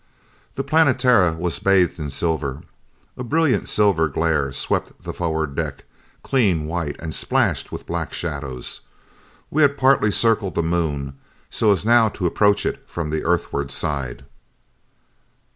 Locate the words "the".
0.55-0.63, 5.03-5.13, 10.55-10.63, 13.11-13.23